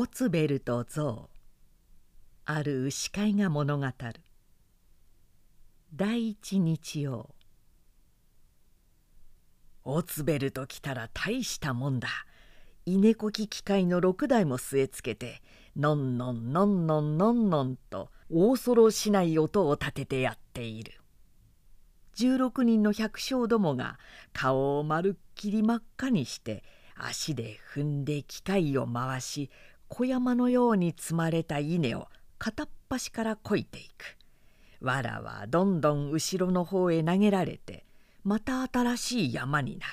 [0.00, 1.38] オツベルとゾウ
[2.44, 3.92] ある牛飼いが物語る。
[5.92, 7.34] 第一日曜。
[9.82, 12.06] オツベルと来たら大したもんだ。
[12.86, 15.42] 稲こき機械の6台も据え付けて
[15.74, 20.92] のんのんのんのんのんのんと大そろしない音を立ててやっている。
[22.14, 23.98] 16人の百姓どもが
[24.32, 26.62] 顔をまるっきり真っ赤にして
[27.00, 29.50] 足で踏んで機械を回し
[29.88, 34.16] 小山のように積まれた稲を片っ端からこいていく。
[34.80, 37.84] 藁はどんどん後ろの方へ投げられて
[38.22, 39.92] また新しい山になる。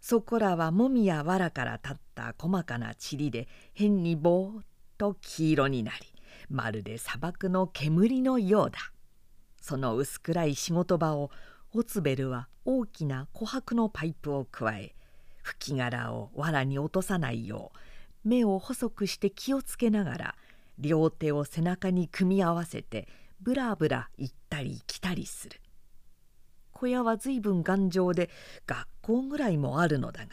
[0.00, 4.64] そこらはもみや藁から立った細かな塵で変にぼーっ
[4.98, 5.98] と黄色になり
[6.48, 8.78] まるで砂漠の煙のようだ。
[9.60, 11.30] その薄暗い仕事場を
[11.72, 14.94] オツベルは大きな琥珀のパイプをくわえ
[15.42, 17.78] 吹き殻を藁に落とさないよう
[18.26, 20.34] 目を細くして気をつけながら
[20.78, 23.06] 両手を背中に組み合わせて
[23.40, 25.60] ぶらぶら行ったり来たりする。
[26.72, 28.28] 小屋は随分頑丈で
[28.66, 30.32] 学校ぐらいもあるのだが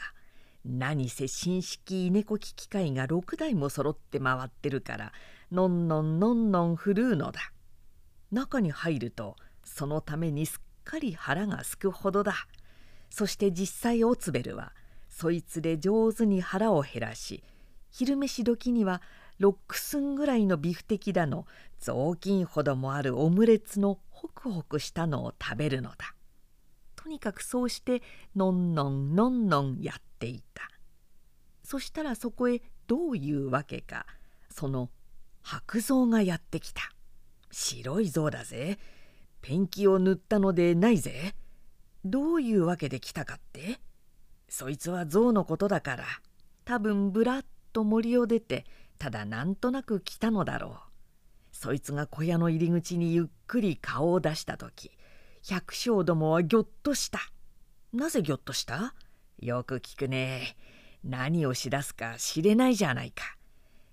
[0.64, 5.12] 何せ新式稲こき機械が6台も揃って回ってるから
[5.52, 7.52] のんのんのんのん振るうのだ。
[8.32, 12.34] 中に入るとそのためにすっかり腹がすくほどだ。
[13.08, 14.72] そして実際オツベルは
[15.08, 17.44] そいつで上手に腹を減らし
[17.96, 19.00] 昼飯時には
[19.38, 21.46] ロックスンぐらいのビフテキだの
[21.78, 26.12] 雑巾ほどもあるオムレツのホクホクしたのを食べるのだ。
[26.96, 28.02] とにかくそうして
[28.34, 30.68] のんのんのんのんやっていた。
[31.62, 34.06] そしたらそこへどういうわけか
[34.50, 34.90] その
[35.42, 36.82] 白象がやってきた。
[37.52, 38.76] 白い象だぜ。
[39.40, 41.36] ペンキを塗ったのでないぜ。
[42.04, 43.78] どういうわけで来たかって？
[44.48, 46.04] そいつは象のことだから。
[46.64, 47.44] 多分ブラッ
[47.74, 48.64] と森を出て
[48.98, 50.72] ただなんとなく来たのだろう。
[51.52, 54.90] そいつが小屋の入り口にゆっくり顔を出した時
[55.46, 57.20] 百姓どもはぎょっとした。
[57.92, 58.94] なぜぎょっとした？
[59.38, 60.56] よく聞くね。
[61.04, 63.36] 何をしだすか知れないじゃないか。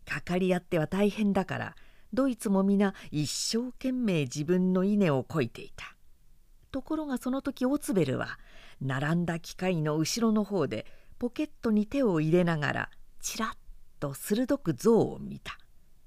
[0.05, 1.75] かかり合っては大変だから
[2.13, 5.95] ドイツも皆一生懸命自分の稲をこいていた。
[6.71, 8.39] ところがその時オツベルは
[8.81, 10.85] 並んだ機械の後ろの方で
[11.19, 12.89] ポケットに手を入れながら
[13.19, 13.49] ちらっ
[14.01, 15.57] と鋭く像を見た。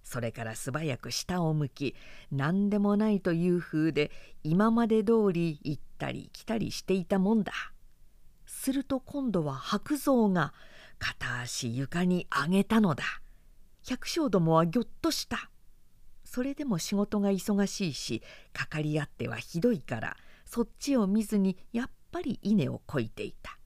[0.02, 1.94] それから素早く下を向き
[2.30, 4.10] 何でもないという風で
[4.42, 7.52] 今まで通り行ったり来たりしていたもんだ。
[8.44, 10.52] すると今度は白象が
[10.98, 13.04] 片足床に上げたのだ。
[13.86, 15.50] 百姓どもはぎょっとした。
[16.24, 18.22] それでも仕事が忙しいし
[18.52, 23.58] かかり合ってはひどいからそっちを見ずにやっぱり稲をこいていた。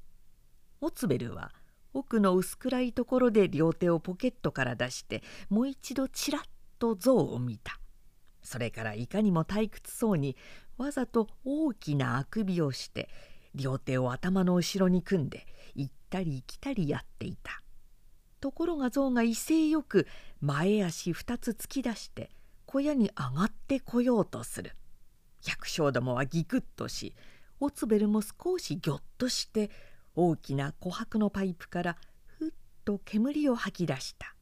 [0.80, 1.52] オツベルは
[1.98, 6.42] 奥の薄暗いところで両手をポケットから出してもう一度ちらっ
[6.78, 7.80] と像を見た。
[8.42, 10.36] それからいかにも退屈そうに
[10.76, 13.08] わざと大きなあくびをして
[13.54, 17.62] 両手を頭の後ろに組んで行ったり来たりやっていた。
[18.40, 20.06] ところが象が威勢よく
[20.40, 22.30] 前足二つ突き出して
[22.66, 24.76] 小屋に上がってこようとする。
[25.44, 27.14] 百姓どもはギクッとし
[27.60, 29.70] オツベルも少しぎょっとして
[30.20, 31.96] 大きな琥珀のパイプから
[32.26, 32.50] ふっ
[32.84, 34.34] と煙を吐き出した。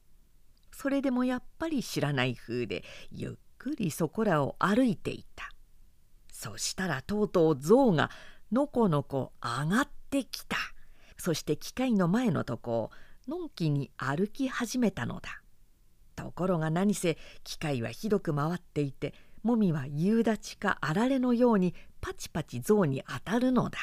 [0.72, 5.50] それでもやっぱり知らない風でゆっくりそこらを歩いていた。
[6.32, 8.10] そしたらとうとう象が
[8.50, 10.56] のこのこ上がってきた。
[11.18, 12.90] そして機械の前のとこを
[13.28, 15.42] のんきに歩き始めたのだ。
[16.14, 19.12] ところが何せ機械はひどく回っていて
[19.42, 23.78] もみは夕立かあられのようにパチパチ象に当たるのだ。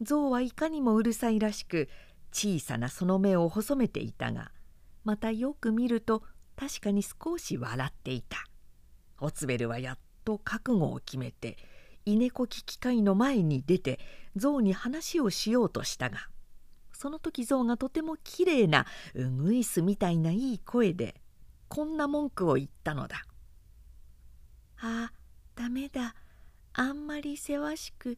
[0.00, 1.88] 象はいかにもうるさいらしく
[2.32, 4.52] 小さなその目を細めていたが
[5.04, 6.22] またよく見ると
[6.56, 8.44] 確かに少し笑っていた。
[9.20, 11.56] オツベルはやっと覚悟を決めて
[12.06, 14.00] 稲子き機械の前に出て
[14.36, 16.28] 象に話をしようとしたが
[16.92, 21.20] その時象がとてもきれいなウグイスみたいないい声で
[21.68, 23.24] こんな文句を言ったのだ
[24.80, 25.12] 「あ
[25.54, 26.14] ダメだ。
[26.72, 28.16] あんまりせわしく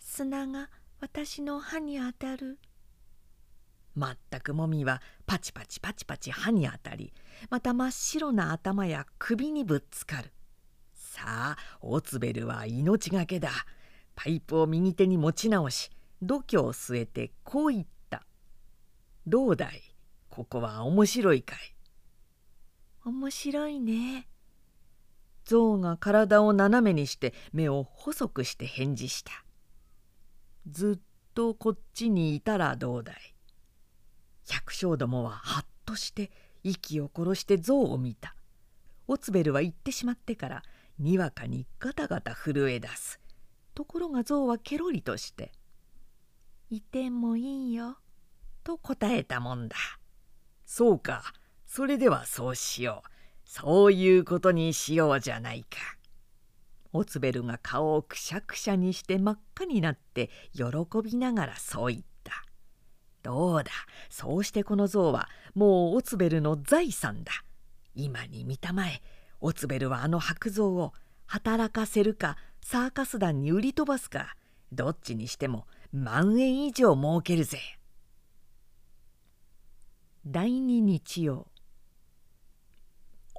[0.00, 0.70] 砂が
[1.00, 2.58] 私の歯に当たる」
[3.94, 7.12] まったくもみはパチパチパチパチ歯に当たり
[7.48, 10.32] また真っ白な頭や首にぶっつかる。
[10.94, 13.50] さあオツベルは命がけだ。
[14.14, 18.26] パイプを右手に持ち直し度胸を据えてこう言った
[19.26, 19.82] 「どうだい？
[20.28, 21.74] ここは面白いかい?」
[23.04, 24.28] 「面白いね」
[25.44, 29.32] 象が体を斜めにして目を細くして返事した
[30.68, 31.02] 「ずっ
[31.34, 33.16] とこっちにいたらどうだい？
[34.48, 36.30] 百姓どもははっとして
[36.62, 38.34] 息を殺して象を見た。
[39.08, 40.62] オツベルは行ってしまってから
[40.98, 43.20] にわかにガタガタ震え出す。
[43.74, 45.52] ところが象はケロリとして
[46.70, 47.98] 「いてもいいよ」
[48.62, 49.76] と答えたもんだ。
[50.66, 51.32] そうか
[51.66, 53.10] それではそうしよう。
[53.44, 55.78] そういうことにしようじゃないか。
[56.92, 60.64] オツベルが顔をくしゃくしゃにして真っ赤になって喜
[61.04, 62.32] びながらそう言った。
[63.22, 63.70] どうだ？
[64.08, 67.32] そうしてこの像はもうオツベルの財産だ。
[67.94, 69.02] 今に見たまえ。
[69.40, 70.92] オツベルはあの白像を
[71.26, 74.36] 働かせるかサーカス団に売り飛ばすか
[74.72, 77.58] どっちにしても万円以上儲けるぜ。
[80.26, 81.49] 第二日曜。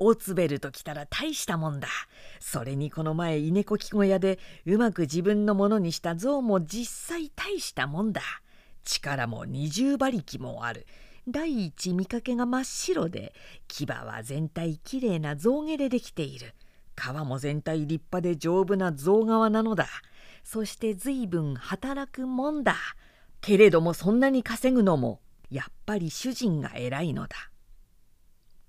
[0.04, 1.88] オツベルと来たら大したもんだ。
[2.40, 8.22] それにこの前稲子木小屋でうまく自分のものにした象も実際大したもんだ。
[8.84, 10.88] 力も二重馬力もある。
[11.28, 13.34] 第一見かけが真っ白で
[13.68, 16.56] 牙は全体きれいな象牙でできている。
[16.96, 19.88] 皮も全体立派で丈夫な象側なのだ。
[20.44, 22.76] そして随分働くもんだ。
[23.40, 25.22] けれどもそんなに稼ぐのも
[25.52, 27.36] やっぱり主人が偉いのだ。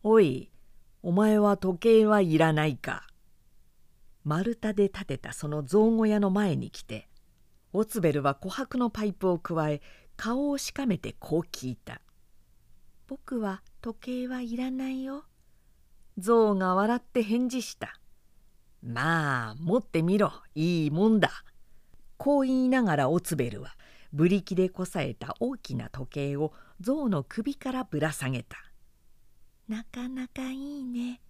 [0.02, 0.51] おい
[1.02, 3.06] お前は時計はいらないか。
[4.24, 7.08] 丸太で建てたその象小屋の前に来て
[7.72, 9.80] オツベルは琥珀のパイプをくわえ
[10.16, 12.00] 顔をしかめてこう聞いた
[13.08, 15.24] 「僕は時計はいらないよ」
[16.18, 17.98] 象が笑って返事した
[18.80, 20.32] 「まあ持ってみろ。
[20.54, 21.30] いいもんだ」
[22.16, 23.76] こう言いながらオツベルは
[24.12, 28.56] ブリキでこさえた大きな時計を象の首からぶら下げた。
[29.68, 31.20] なかなかいいね。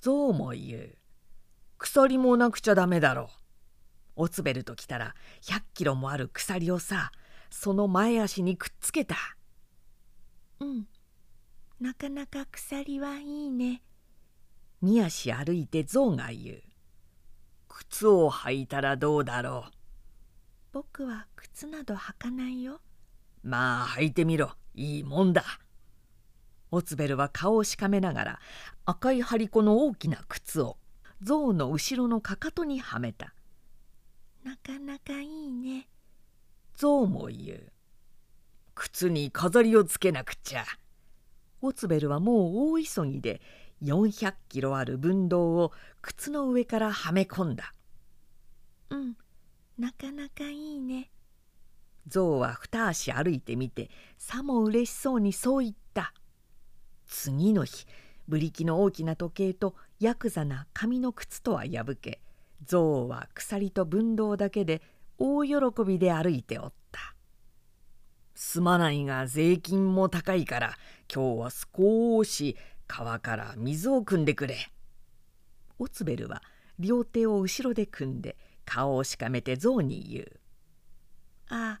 [0.00, 0.94] 象も言う。
[1.78, 3.26] 鎖もなくちゃダメだろう。
[4.16, 7.12] オツベルと来たら100キロもある鎖をさ、
[7.50, 9.16] その前足にくっつけた。
[10.60, 10.86] うん。
[11.80, 13.82] なかなか鎖はいいね。
[14.82, 16.62] 見足歩いて象が言う。
[17.68, 19.72] 靴を履いたらどうだろう。
[20.72, 22.80] 僕は靴など履かないよ。
[23.42, 24.52] まあ履いてみろ。
[24.74, 25.44] いいもんだ。
[26.70, 28.40] オツベルは顔をしかめながら
[28.84, 30.76] 赤い張り子の大きな靴を
[31.22, 33.34] 象の後ろのかかとにはめた。
[34.44, 35.86] なかなかいいね。
[36.76, 37.72] 象も言う。
[38.74, 40.64] 靴に飾りをつけなくちゃ。
[41.60, 43.42] オツベルはもう大急ぎで
[43.82, 47.74] 400キロある分銅を靴の上からはめ込んだ。
[48.88, 49.16] うん。
[49.78, 51.10] なかなかいいね。
[52.06, 56.14] 象は二足歩いてみてさも嬉しそうにそう言った
[57.10, 57.86] 次の日
[58.28, 62.20] ブリキの大きな時計とヤクザな紙の靴とは破け
[62.64, 64.80] 象は鎖と分銅だけで
[65.18, 67.14] 大喜びで歩いておった。
[68.34, 70.78] すまないが税金も高いから
[71.12, 74.70] 今日は少し川から水を汲んでくれ。
[75.78, 76.42] オツベルは
[76.78, 80.40] 両手を後ろで組んで顔をしかめて象に言う
[81.52, 81.80] 「あ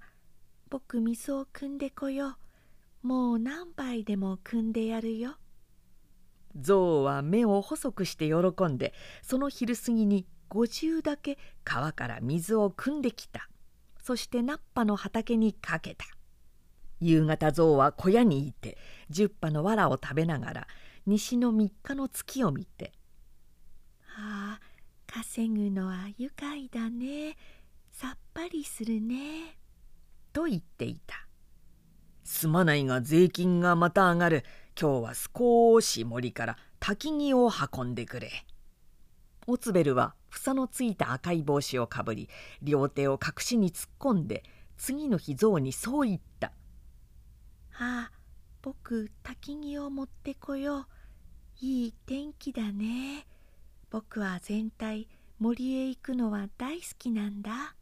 [0.68, 2.49] 僕水を汲んでこよう。
[3.02, 5.36] もう何杯でも汲んでやるよ。
[6.58, 8.92] 象は目を細くして喜んで
[9.22, 13.48] その昼過ぎに50だけ川から水を汲んできた。
[14.02, 16.04] そしてナッパの畑にかけた。
[17.00, 18.76] 夕方象は小屋にいて
[19.08, 20.68] 十羽の藁を食べながら
[21.06, 22.92] 西の三日の月を見て
[24.18, 24.60] 「ああ
[25.06, 27.36] 稼ぐのは愉快だね。
[27.90, 29.58] さっぱりするね」
[30.32, 31.26] と言っていた
[32.30, 34.44] すまないが税金がまた上がる。
[34.80, 38.30] 今日は少し森から焚き木を運んでくれ。
[39.48, 42.28] オツベルは房のついた赤い帽子をかぶり
[42.62, 44.44] 両手を隠しに突っ込んで
[44.76, 46.52] 次の日象にそう言った
[47.74, 48.12] 「ああ
[48.62, 50.86] 僕焚き木を持ってこよう。
[51.60, 53.26] いい天気だね。
[53.90, 55.08] 僕は全体
[55.40, 57.74] 森へ行くのは大好きなんだ」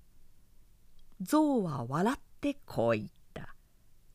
[1.20, 3.17] 象は笑ってこう言った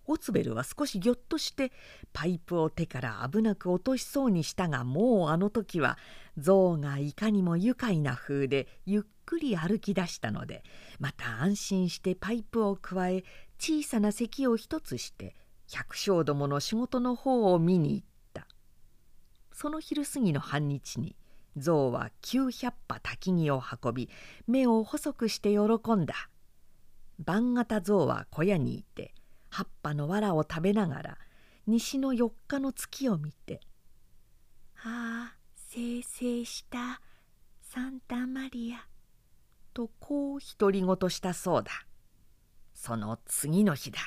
[0.05, 1.71] オツベルは少しぎょっとして
[2.11, 5.97] パイプを手から危なく落としそうにしたがもうあの時は
[6.37, 10.63] 象がいかにも愉快な風でゆっくり歩き出したので
[10.99, 13.23] また安心してパイプをくわえ
[13.59, 15.35] 小さな席を一つして
[15.71, 18.47] 百姓どもの仕事の方を見に行った。
[19.51, 21.15] その昼過ぎの半日に
[21.55, 24.09] 象は900羽焚き木を運び
[24.47, 26.29] 目を細くして喜んだ。
[27.19, 29.13] 晩型象は小屋にいて
[29.53, 31.17] 葉っぱの藁を食べながら
[31.67, 33.61] 西の4日の月を見て
[34.83, 36.99] 「ああ生成した
[37.61, 38.87] サンタマリア」
[39.75, 41.71] とこう独り言したそうだ
[42.73, 43.99] その次の日だ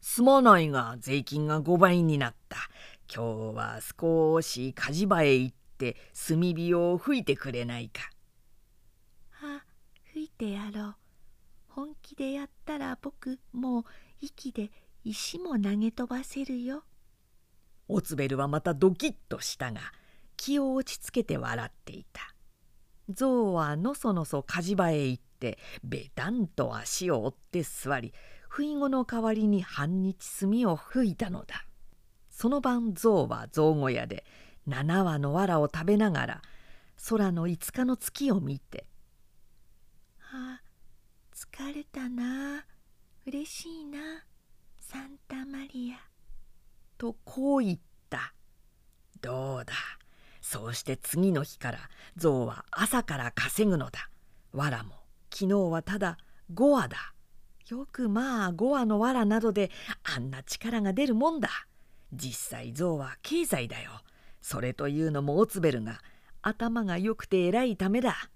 [0.00, 2.58] すまないが税金が5倍になった
[3.12, 5.96] 今日は少し火事場へ行って
[6.28, 8.02] 炭火を吹いてくれないか。
[9.42, 9.64] あ
[10.12, 10.96] 吹いてやろう。
[11.68, 13.84] 本気でやったら僕もう
[14.22, 14.70] 息で
[15.04, 16.84] 石も投げ飛ばせるよ。
[17.88, 19.80] オツベルはまたドキッとしたが
[20.36, 22.22] 気を落ち着けて笑っていた。
[23.10, 28.14] ゾウはのそのそ火事場へ行ってべたんと足を折って座り
[28.48, 31.66] 不意後の代わりに半日炭を吹いたのだ。
[32.30, 34.24] その晩ゾウは象小屋で
[34.66, 36.42] 七羽の藁を食べながら
[37.08, 38.86] 空の五日の月を見て
[40.32, 40.62] 「あ
[41.34, 42.64] 疲れたな
[43.32, 43.98] 嬉しいな。
[44.78, 45.96] サンタマリア」
[46.98, 47.78] とこう言っ
[48.10, 48.34] た
[49.22, 49.72] 「どうだ。
[50.42, 51.78] そうして次の日から
[52.14, 54.10] 象は朝から稼ぐのだ。
[54.52, 54.96] 藁も
[55.32, 56.18] 昨日はただ
[56.52, 57.14] 5羽だ。
[57.68, 59.70] よくまあ5羽の藁などで
[60.04, 61.48] あんな力が出るもんだ。
[62.12, 64.02] 実際象は経済だよ。
[64.42, 66.02] それというのもオツベルが
[66.42, 68.30] 頭が良くて偉いためだ。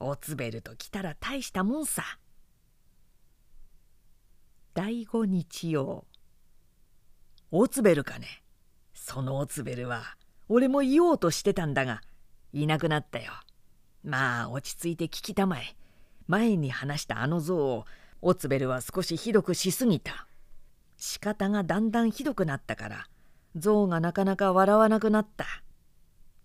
[0.00, 2.18] オツベルと来たら大したもんさ。
[4.72, 6.04] 第五日曜。
[7.50, 8.44] オツベルかね。
[8.94, 10.16] そのオツベルは
[10.48, 12.02] 俺も言おうとしてたんだが
[12.52, 13.32] いなくなったよ。
[14.04, 15.74] まあ落ち着いて聞きたまえ。
[16.28, 17.84] 前に話したあの像を
[18.22, 20.28] オツベルは少しひどくしすぎた。
[20.98, 23.06] 仕方がだんだんひどくなったから
[23.56, 25.46] 象がなかなか笑わなくなった。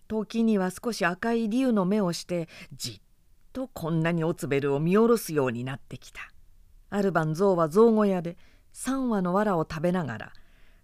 [0.08, 3.00] 時には少し赤い竜の目をしてじっ
[3.52, 6.32] とこんなにオツベルを見下ろすようになってきた。
[6.90, 8.36] ある晩象は象小屋で
[8.72, 10.32] 三羽の藁を食べながら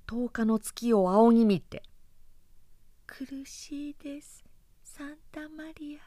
[0.07, 1.83] 十日の月を仰ぎ見て
[3.07, 4.45] 「苦しいです
[4.83, 6.01] サンタマリア」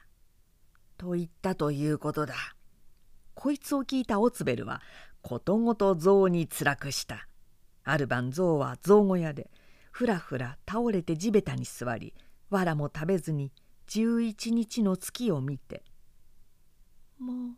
[0.97, 2.35] と言ったということだ。
[3.33, 4.81] こいつを聞いたオツベルは
[5.21, 7.27] ことごと象に辛くした。
[7.83, 9.51] ある晩象は象小屋で
[9.91, 12.13] ふらふら倒れて地べたに座り
[12.49, 13.51] 藁も食べずに
[13.87, 15.83] 十一日の月を見て
[17.19, 17.55] 「もう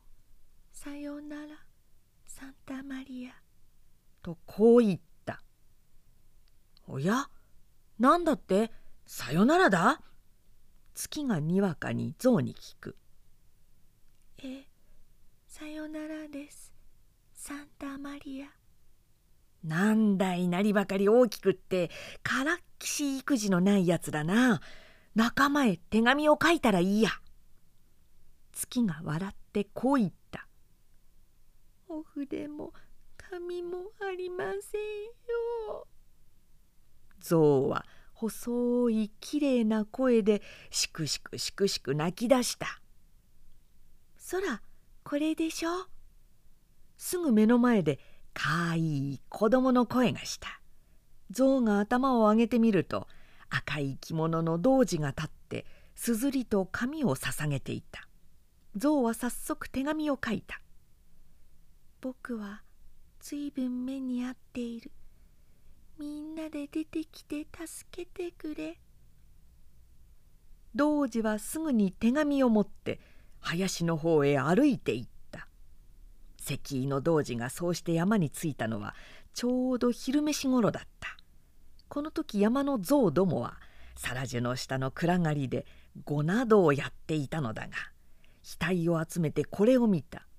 [0.72, 1.67] さよなら。
[2.38, 3.34] サンタマリア」
[4.22, 5.42] とこう言った
[6.86, 7.32] 「おや？
[7.98, 8.72] なんだって？
[9.08, 10.04] さよならだ?」
[10.94, 12.96] 月がにわかに象に聞く
[14.44, 14.68] 「え
[15.48, 16.72] さよならです。
[17.34, 18.50] サンタマリア」
[19.66, 21.90] なんだいなりばかり大きくって
[22.22, 24.62] からっきし育児のないやつだな。
[25.16, 27.10] 仲間へ手紙を書いたらいいや。
[28.52, 30.16] 月が笑ってこう言った
[31.90, 32.74] 「お筆も
[33.18, 35.06] 紙もありません
[35.72, 35.88] よ」
[37.20, 42.82] 象は細いきれいな声でしくしくしくしく泣き出した
[44.32, 44.62] 「空
[45.04, 45.88] これでしょ」
[46.98, 48.00] すぐ目の前で
[48.34, 50.62] かいい子供の声がした。
[51.32, 53.08] 象が頭を上げてみると
[53.50, 55.66] 赤い着物の童子が立って
[55.96, 58.08] すずりと紙を捧げていた。
[58.76, 60.62] 象は早速手紙を書いた
[62.00, 62.62] 「僕は
[63.20, 64.92] ずいぶん目に遭っている。
[65.98, 68.80] みんなで出てきて助けてくれ」
[70.76, 73.00] 童子はすぐに手紙を持って
[73.40, 75.48] 林の方へ歩いていった。
[76.40, 78.96] 石井の童子がそうして山に着いたのは
[79.34, 81.18] ちょうど昼飯ごろだった。
[81.90, 83.60] この時山の象どもは
[83.96, 85.66] 更地の下の暗がりで
[86.06, 87.74] 碁などをやっていたのだが
[88.44, 90.28] 額を集めてこれを見た「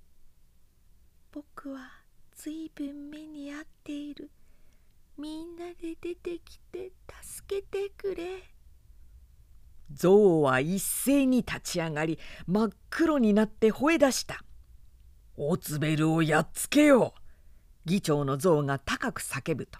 [1.32, 1.90] 僕は
[2.34, 4.30] ずいぶん目に遭っている。
[5.18, 6.92] みんなで出てきて
[7.22, 8.42] 助けてくれ」
[9.92, 14.44] 象は一斉に立ち上がり真っ黒になって吠え出した。
[15.36, 17.14] オツベルをやっつけよ。
[17.16, 17.20] う
[17.88, 19.78] 議長の像が高く叫ぶと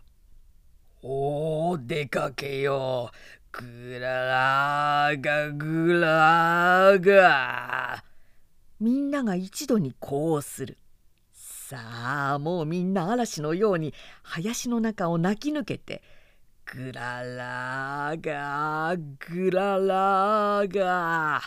[1.03, 3.11] 「おお出かけよ。
[3.13, 3.17] う
[3.51, 8.05] グラーガグラーガ
[8.79, 10.77] みんなが一度にこうする。
[11.69, 11.77] さ
[12.37, 16.03] あもうみんな嵐のように林の中を泣き抜けて
[16.65, 21.43] 「グララーガグララーガ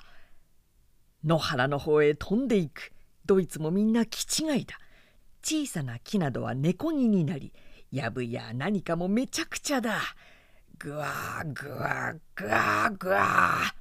[1.23, 2.91] 野原の方へ飛んでいく。
[3.25, 4.77] どいつもみんな気違いだ。
[5.41, 7.51] 小さな木などは根こぎになり
[7.91, 10.01] やぶや何かもめちゃくちゃだ。
[10.77, 11.07] ぐわ
[11.47, 13.73] ぐわぐわぐわ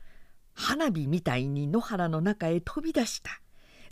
[0.54, 3.42] 花火みたいに野原の中へ飛び出した。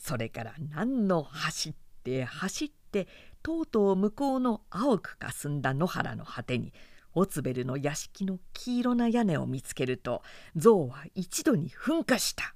[0.00, 1.87] それから何の走って
[2.24, 3.08] 走って
[3.42, 6.72] とうとう向こうの青くかすんだ野原の果てに
[7.14, 10.22] オツベルの屋敷の黄色な屋根を見つけると
[10.56, 12.54] 象は一度に噴火した。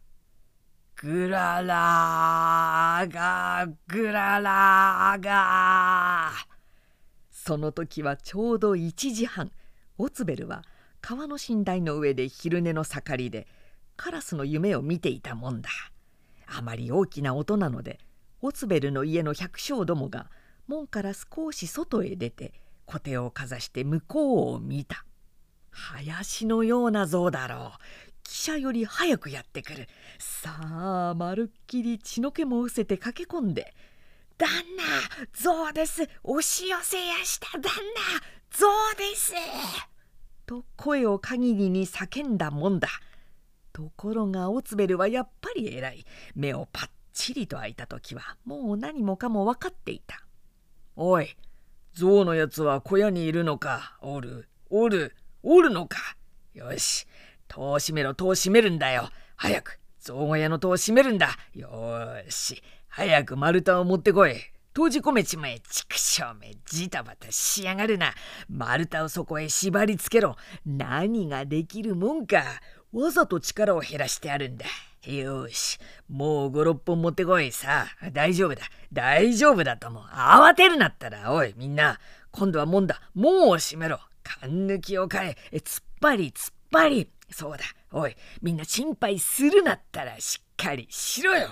[0.96, 6.30] グララーガグララーガ
[7.30, 9.50] その時はちょうど1時半
[9.98, 10.62] オツベルは
[11.00, 13.48] 川の寝台の上で昼寝の盛りで
[13.96, 15.70] カラスの夢を見ていたもんだ。
[16.46, 17.98] あまり大きな音なので
[18.42, 20.28] オツベルの家の百姓どもが
[20.66, 22.52] 門から少し外へ出て
[22.86, 25.04] 小手をかざして向こうを見た。
[25.70, 28.28] 林のような像だろう。
[28.28, 29.88] 汽車より早くやってくる。
[30.18, 33.74] さあまるっきり血の気も失せて駆け込んで
[34.36, 34.84] 「旦那
[35.32, 36.08] 象です。
[36.24, 37.70] 押し寄せやした旦那
[38.50, 38.66] 象
[38.98, 39.34] です」
[40.46, 42.88] と声を限りに叫んだもんだ。
[43.72, 46.04] ところがオツベルはやっぱり偉い。
[46.34, 50.24] 目をパッチリと開いた時はもう何もかも分かっていた
[50.96, 51.36] 「おい
[51.94, 53.98] 象のやつは小屋にいるのか？
[54.00, 56.16] おるおるおるのか？
[56.54, 57.06] よし
[57.48, 59.10] 戸を閉めろ戸を閉めるんだよ。
[59.36, 61.36] 早く象小屋の戸を閉めるんだ。
[61.54, 61.68] よ
[62.28, 64.36] し早く丸太を持ってこい。
[64.74, 68.14] 閉じ込めちまえ畜生めジタバタしやがるな。
[68.48, 70.36] 丸太をそこへ縛りつけろ。
[70.64, 72.42] 何ができるもんか。
[72.92, 74.64] わざと力を減らしてあるんだ。
[75.04, 75.78] よし。
[76.08, 77.50] もう56本持ってこい。
[77.50, 78.62] さあ大丈夫だ。
[78.92, 80.02] 大丈夫だと思う。
[80.04, 81.98] 慌てるなったらおいみんな。
[82.30, 83.00] 今度はもんだ。
[83.14, 83.98] もう閉めろ。
[84.22, 85.36] 勘抜きを変え。
[85.52, 87.10] 突っ張り突っ張り。
[87.30, 87.64] そうだ。
[87.90, 91.48] おいみんな心配するなったらしっかりしろよ。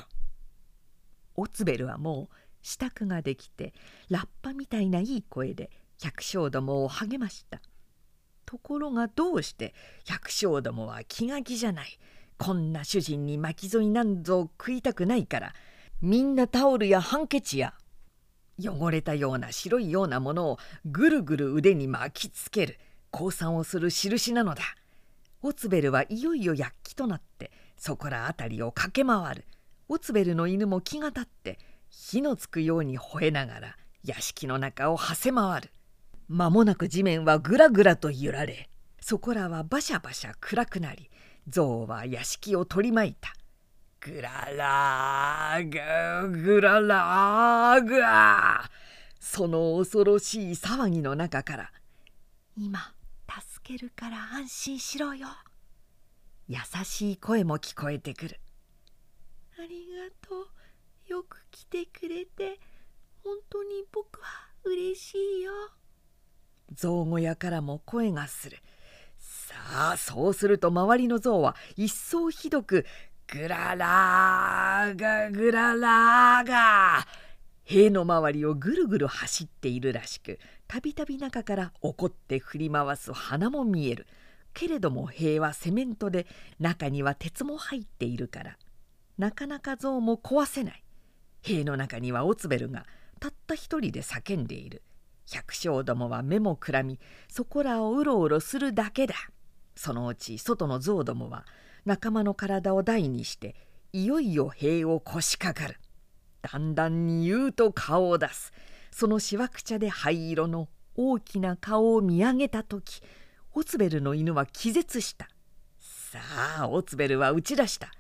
[1.37, 3.73] オツベルはもう支度ができて
[4.11, 7.61] ラッパみたいないい声で百姓どもを励ました。
[8.47, 9.75] ところがどうして
[10.07, 11.99] 百姓どもは気が気じゃない。
[12.40, 15.54] こんな主人に巻き添いなんぞ食いたくないから
[16.00, 17.75] みんなタオルやハンケチや
[18.59, 22.78] 汚れたような白いようなものをぐるぐる腕に巻きつける
[23.11, 24.62] 降参をする印なのだ。
[25.42, 29.44] オツベルはいよいよ躍起となってそこら辺りを駆け回る。
[29.90, 31.59] オツベルの犬も気が立って
[31.90, 35.70] 火のつくように吠えながら屋敷の中を馳せ回る。
[36.28, 41.11] 間もなく地面はぐらぐらと揺られそこらはバシャバシャ暗くなり
[41.49, 43.32] 象は屋敷を取り巻いた。
[44.00, 48.00] ぐららーぐぐららーぐ
[49.19, 51.73] その恐ろしい騒ぎの中から
[52.56, 52.95] 「今
[53.28, 55.28] 助けるから安心しろよ」
[56.49, 58.41] 優しい声も聞こえてくる
[59.58, 60.49] 「ありがとう。
[61.06, 62.58] よく来てくれて。
[63.23, 64.26] 本当に僕は
[64.65, 65.52] 嬉しいよ」
[66.73, 68.58] 象小屋からも声がする
[69.50, 72.86] さあそうすると周りの象は一層ひどく
[73.26, 77.04] グララーガグララーガ
[77.65, 84.06] 塀の周りをぐるぐる走っているらしくたびたび中から怒って振り回す花も見える。
[84.54, 86.26] けれども塀はセメントで
[86.60, 88.56] 中には鉄も入っているから
[89.19, 90.84] なかなか象も壊せない。
[91.43, 92.86] 塀の中にはオツベルが
[93.19, 94.82] たった一人で叫んでいる。
[95.28, 99.15] 百姓どもは目もくらみそこらをうろうろするだけだ。
[99.80, 101.47] そのうち外の象どもは
[101.86, 103.56] 仲間の体を台にして
[103.95, 105.76] いよいよ塀を腰かかる。
[106.43, 108.52] だんだんに言うと顔を出す。
[108.90, 113.00] そのしわくちゃで灰色の大きな顔を見上げた時
[113.54, 115.30] オツベルの犬は気絶した。
[115.78, 116.19] さ
[116.58, 117.90] あオツベルは打ち出した。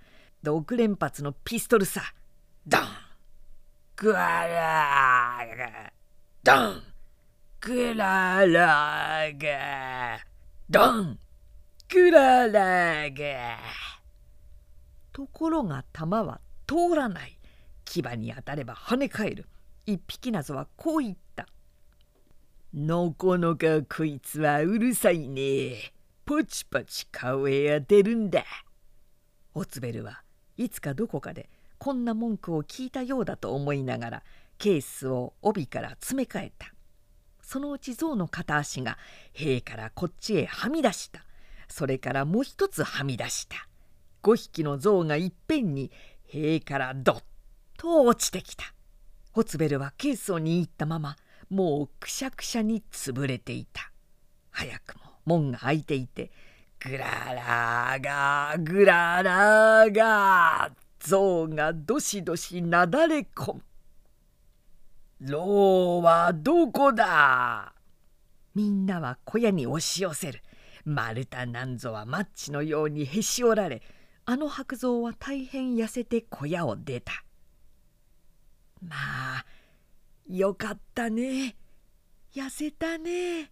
[0.44, 2.02] 6連発のピストルさ。
[2.66, 2.80] ドン。
[3.96, 5.90] グラー
[6.44, 6.82] ドン。
[7.62, 10.18] グララー
[10.68, 11.18] ドン。
[11.92, 13.56] グララー
[15.12, 17.36] ところが弾は通らない
[17.84, 19.48] 牙に当たれば跳ね返る。
[19.86, 21.48] 一匹謎はこう言った
[22.72, 25.92] 「のこのかこいつはうるさいね。
[26.24, 28.44] ポチポチ顔へ当てるんだ」
[29.54, 30.22] オツベルは
[30.56, 34.22] いつかどこかでこんな文句を聞いたようだと思いながら
[34.58, 36.72] ケースを帯から詰め替えた。
[37.42, 38.96] そのうち象の片足が
[39.32, 41.24] 塀からこっちへはみ出した。
[41.70, 43.68] それからもう一つはみ出した。
[44.22, 45.90] 5匹の象がいっぺんに
[46.26, 47.22] 塀からどっ
[47.78, 48.64] と落ちてきた。
[49.32, 51.16] ホツベルはケースを握ったまま
[51.48, 53.90] もうくしゃくしゃに潰れていた。
[54.50, 56.30] 早くも門が開いていて
[56.80, 63.62] グララーガーグララーガー象がどしどしなだれ込む
[65.20, 67.74] 「牢はどこだ?」
[68.54, 70.42] みんなは小屋に押し寄せる。
[70.84, 73.82] 丸太なんぞはマッチのようにへし折られ
[74.24, 77.12] あの白象は大変痩せて小屋を出た。
[78.82, 78.96] ま
[79.38, 79.44] あ
[80.28, 81.56] よかったね。
[82.34, 83.50] 痩せたね。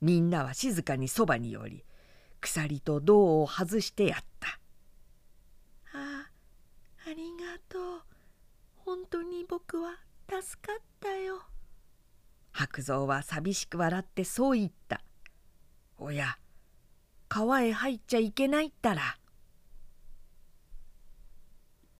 [0.00, 1.84] みんなは静かにそばに寄り
[2.40, 4.60] 鎖と銅を外してやった。
[5.92, 6.28] あ
[7.08, 8.02] ありがとう。
[8.76, 9.94] 本当に僕は
[10.28, 11.40] 助かったよ。
[12.52, 15.02] 白蔵は寂しく笑ってそう言った。
[16.04, 16.36] おや
[17.28, 19.18] 川へ入っちゃいけないったら。